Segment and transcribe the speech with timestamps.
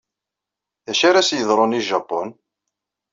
[0.85, 2.29] D acu ara as-yeḍrun i Japun?